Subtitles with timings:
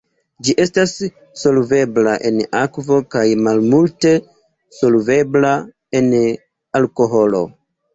[0.45, 0.93] Ĝi estas
[1.41, 4.17] solvebla en akvo kaj malmulte
[4.81, 5.57] solvebla
[6.03, 6.15] en
[6.83, 7.49] alkoholo.